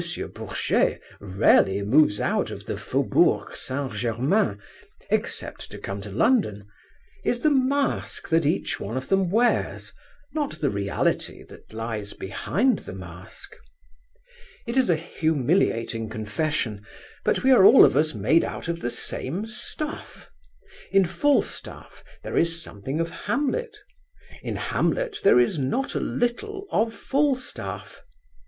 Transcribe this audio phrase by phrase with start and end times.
[0.33, 3.93] Bourget rarely moves out of the Faubourg St.
[3.93, 4.59] Germain,
[5.11, 9.93] except to come to London,—is the mask that each one of them wears,
[10.33, 13.55] not the reality that lies behind the mask.
[14.65, 16.83] It is a humiliating confession,
[17.23, 20.31] but we are all of us made out of the same stuff.
[20.91, 23.77] In Falstaff there is something of Hamlet,
[24.41, 28.01] in Hamlet there is not a little of Falstaff.